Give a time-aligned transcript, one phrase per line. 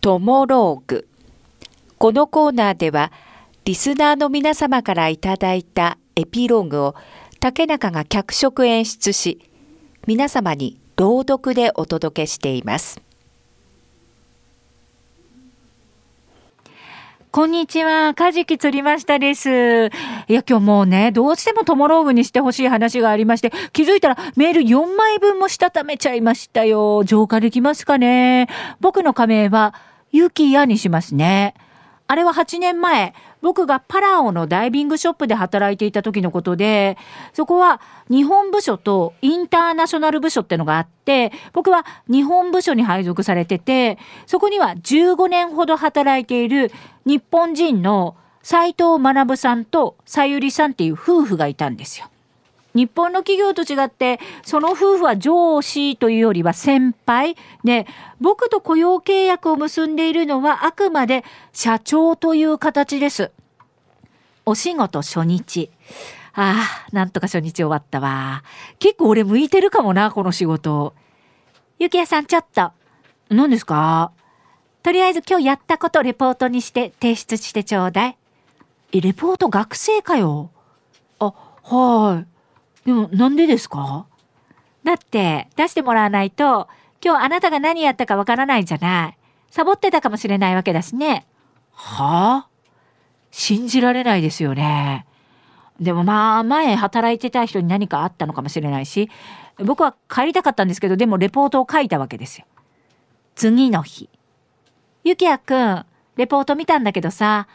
[0.00, 1.06] トモローグ。
[1.98, 3.12] このコーナーでは、
[3.66, 6.94] リスナーの皆様からいただいたエピローグを
[7.38, 9.40] 竹中が脚色演出し、
[10.06, 13.02] 皆様に朗読でお届けしています。
[17.30, 18.14] こんにちは。
[18.14, 19.48] カジキ釣りましたです。
[19.48, 27.04] いや、今日もうね、どうしてもトモローグにしてほしい話がありまして、気づいたらメール4枚分もしたためちゃいましたよ。
[27.04, 28.48] 浄化できますかね
[28.80, 29.74] 僕の仮名は、
[30.12, 31.54] ユキヤにしますね。
[32.06, 36.98] あれは8年前、僕がパラオのダイビングショップで働いていた時のことで、
[37.32, 43.96] そこは日本部署とインターナショナル部署ってのがあって、僕は日本部署に配属されてて、
[44.26, 46.72] そこには15年ほど働いている
[47.04, 52.06] 日本人の斉藤学さんとさゆりさんっていう夫婦がいたんですよ。
[52.74, 57.36] 日本の企業と違って、その夫婦は上司というよりは先輩。
[57.64, 57.86] で、
[58.20, 63.32] 僕と雇用契約を結んでいるのはあくまで社長という形です。
[64.46, 65.70] お仕事初日。
[66.32, 68.44] ああ、なんとか初日終わったわ。
[68.78, 70.94] 結構俺向いてるかもな、この仕事。
[71.78, 72.70] ゆきやさん、ちょっと。
[73.30, 74.12] 何ですか？
[74.82, 78.16] とりあえず今日やったことレポートにして提出してちょうだい。
[78.92, 80.50] え、レポート学生かよ。
[81.18, 81.32] あ、
[81.64, 82.26] はい。
[82.84, 84.06] でもなんでですか？
[84.84, 86.68] だって出してもらわないと
[87.04, 89.18] 今日あなたが何やったかわからないじゃない。
[89.50, 91.26] サボってたかもしれないわけだしね。
[91.72, 92.48] はあ？
[93.30, 95.06] 信じられないですよね。
[95.80, 99.10] でもまあ前働いてた人に何かあったのかもしれないし、
[99.58, 102.46] 僕は帰りたかったんですけど、でもレポートを書いたわけですよ。
[103.34, 104.10] 次の日。
[105.04, 107.48] ゆきやくん、レポート見たんだけどさ、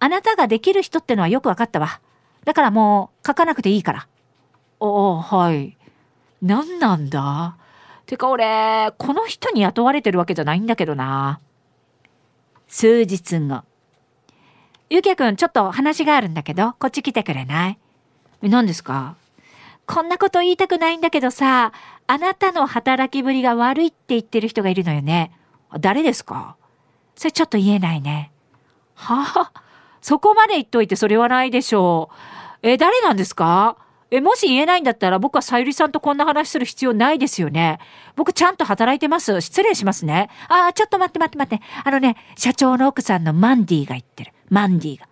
[0.00, 2.00] あなたができる人ってのはよくわかったわ。
[2.44, 4.08] だからもう書かなくていいから。
[4.80, 5.76] ああ、はい。
[6.40, 7.56] 何なんだ？
[8.06, 11.40] てか俺、この人に雇われてるわけじゃないんだけどな。
[12.68, 13.64] 数日後。
[14.90, 17.78] ゆきやくん、ちょっと話があるんだけど、こっち来てくれない？
[18.40, 19.16] 何ですか？
[19.86, 21.72] こんなこと言いたくないんだけどさ、
[22.06, 25.32] あなたの働きぶりが悪いって言ってる人がいるのよね。
[25.80, 26.56] 誰ですか？
[27.16, 28.30] それちょっと言えないね。
[28.94, 29.62] はあ、
[30.00, 32.10] そこまで言っといてそれはないでしょ
[32.62, 32.68] う。
[32.68, 33.76] え、誰なんですか？
[34.10, 37.78] え、もし言えないんだったら僕はさゆりさんとこんな話する必要ないですよね。
[38.16, 39.40] 僕ちゃんと働いてます。
[39.40, 40.30] 失礼しますね。
[40.48, 41.64] ああ、ちょっと待って待って待って。
[41.84, 44.32] あのね、社長の奥さんのマンディが言ってる。
[44.48, 45.06] マンディが。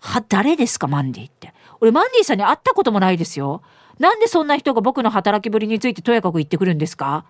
[0.00, 1.52] は、誰ですか、マンディって。
[1.80, 3.62] 俺、マンディさんに会ったこともないですよ。
[3.98, 7.24] なんでそんな人が僕の働きぶりについてとやかく言ってくるんですか？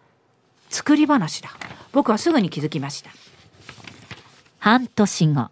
[0.69, 1.49] 作り話だ。
[1.93, 3.11] 僕はすぐに気づきました。
[4.59, 5.49] 半年後、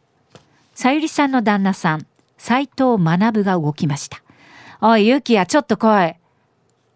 [0.75, 4.23] さゆりさんの旦那さん、斎藤学が動きました。
[4.89, 6.15] おい、ゆきや、ちょっと来い。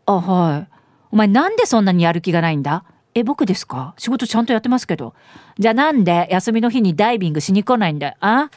[0.07, 0.69] あ、はい。
[1.11, 2.85] お前なんでそんなにやる気がないんだ？
[3.17, 3.95] え、僕ですか？
[3.99, 5.13] 仕事ちゃんとやってますけど。
[5.59, 8.15] じゃあなんで休みの日にダイビングしに来ないんだ？
[8.21, 8.49] あ？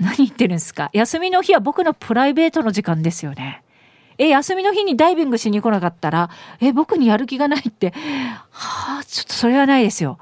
[0.00, 0.88] 何言ってるんすか？
[0.94, 3.62] 休みの日は僕のプライベートの時間ですよね。
[4.16, 7.92] え、休みの日にダイビングしに来なかったら、え、僕にやる気がないって、
[8.50, 10.18] はあ、ちょっとそれはないですよ。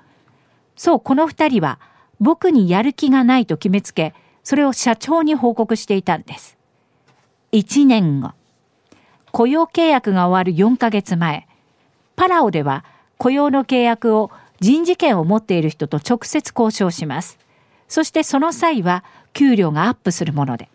[0.75, 1.79] そう、この二人は、
[2.19, 6.59] 僕にやる気がないと決めつけ、それを社長に報告していたんです。
[7.53, 8.31] 1年後、
[9.31, 11.47] 雇用契約が終わる4ヶ月前、
[12.17, 12.83] パラオでは
[13.19, 14.31] 雇用の契約を
[14.61, 17.39] 人事権を持っている人と直接交渉します。
[17.89, 19.05] そしてその際は
[19.35, 20.71] 給料がアップするもので。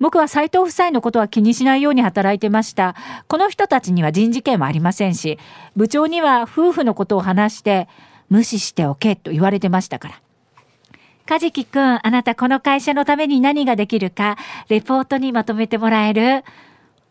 [0.00, 2.94] 僕は斎藤夫妻のことは気にしないように働いてました。
[3.26, 5.38] この人たちには人事権はありませんし、
[5.76, 7.88] 部長には夫婦のことを話して、
[8.28, 10.20] 無視しておけと言われてましたから。
[11.30, 14.36] カジキくん、あなたこの会社のために何ができるか、
[14.68, 16.42] レポートにまとめてもらえる？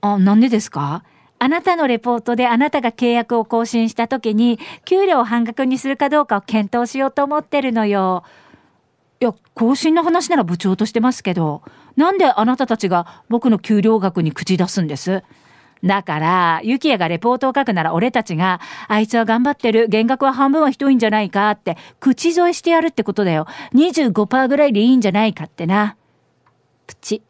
[0.01, 1.05] あ、なんでですか？
[1.39, 8.25] あなたのレポートであなたが契約を更新した時に、給料を半額にするかどうかを検討しようと思ってるのよ。
[9.21, 11.61] いや、更新の話なら部長としてますけど、
[11.95, 15.23] なんであなたたちが僕の給料額に口出すんです？
[15.83, 23.47] だから、ユキヤがレポートを書くなら俺たちが、あいつは頑張ってる、減額は半分はひどいんじゃないかって、口添えしてやるってことだよ。
[23.73, 25.95] 25%ぐらいでいいんじゃないかってな。
[26.87, 27.21] プチ。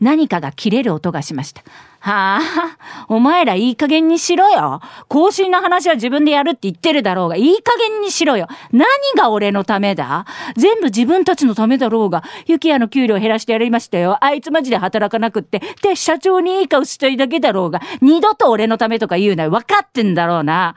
[0.00, 1.62] 何かが切れる音がしました。
[2.00, 2.76] はあ、
[3.08, 4.80] お前らいい加減にしろよ。
[5.08, 8.46] 更新の話は自分でやるって言ってるだろうが、いい加減にしろよ。
[8.70, 8.86] 何
[9.16, 10.24] が俺のためだ？
[10.56, 14.16] 全部自分たちのためだろうが、ユキヤの給料減らしてやりましたよ。
[14.24, 15.60] あいつマジで働かなくって。
[15.82, 19.50] で、社長にいい顔したいだけだろうが、二度と俺のためとか言うなよ。
[19.50, 20.76] 分かってんだろうな。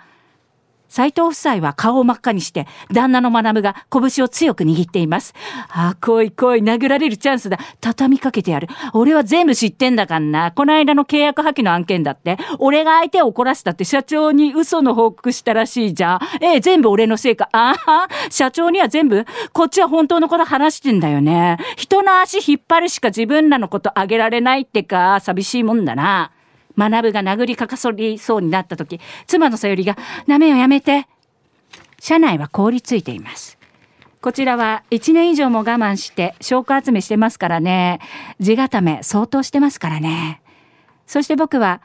[0.92, 5.34] 斎藤夫妻は顔を真っ赤にして、旦那の学が拳を強く握っています。
[5.70, 7.58] ああ、来い来い、殴られるチャンスだ。
[7.80, 8.68] 畳みかけてやる。
[8.94, 10.52] 俺は全部知ってんだかんな。
[10.52, 12.38] この間の契約破棄の案件だって。
[12.60, 16.20] 俺が相手を怒らせたって社長に嘘の報告したらしいじゃん。
[16.42, 17.48] ええ、全部俺のせいか。
[17.54, 21.58] ああ、社長には全部、こっちは本当のこと話してんだよね。
[21.78, 26.32] 人の足引っ張るしか自分らのことあげられないってか、寂しいもんだな。
[26.90, 31.08] 学ぶが殴りかかそりそうになった時、妻のさよりが、なめをやめて。
[32.00, 33.60] 車内は凍りついています。
[34.22, 38.00] こちらは1年以上も我慢して証拠集めしてますからね。
[38.40, 40.42] 地固め相当してますからね。
[41.06, 41.82] そして僕は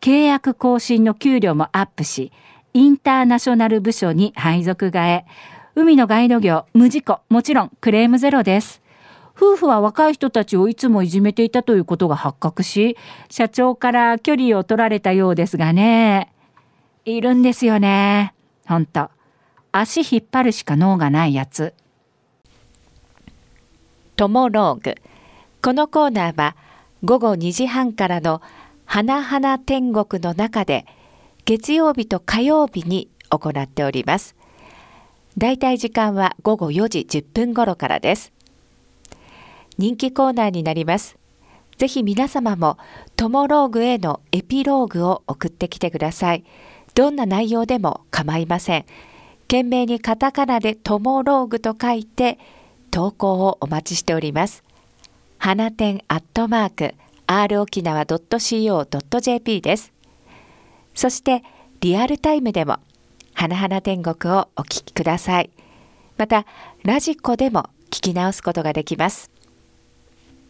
[0.00, 2.32] 契約更新の給料もアップし、
[2.74, 5.24] インターナショナル部署に配属替え。
[5.76, 8.82] 海のガイド業無事故、もちろんクレームゼロです。
[9.40, 12.98] 夫婦は若い人たちをいつもいじめていたということが発覚し、
[13.30, 16.30] 社長から距離を取られたようですがね。
[17.06, 18.34] いるんですよね。
[18.66, 19.08] ほんと。
[19.72, 21.72] 足引っ張るしか脳がないやつ。
[24.16, 24.96] トモローグ。
[25.62, 26.54] このコーナーは
[27.02, 28.42] 午後2時半からの
[28.84, 30.84] 花々天国の中で
[31.46, 34.36] 月曜日と火曜日に行っております。
[35.38, 38.34] だいたい時間は午後4時10分頃からです。
[39.80, 41.16] 人気コーナーになります。
[41.78, 42.76] ぜひ皆様も
[43.16, 46.44] トモローグへのエピローグを送ってきてください。
[46.94, 48.84] どんな内容でも構いません。
[49.44, 52.38] 懸命にカタカナでトモローグと書いて
[52.90, 54.62] 投稿をお待ちしております。
[55.38, 56.94] 花店アットマーク
[57.26, 59.94] r 沖縄 .co.jp です。
[60.94, 61.42] そして
[61.80, 62.76] リアルタイムでも
[63.32, 65.48] 花々天国をお聞きください。
[66.18, 66.44] また
[66.84, 69.39] ラジコでも聞き直すことができます。